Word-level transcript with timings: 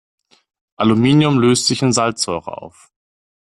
Aluminium 0.77 1.37
löst 1.37 1.67
sich 1.67 1.83
in 1.83 1.93
Salzsäure 1.93 2.57
auf. 2.59 2.89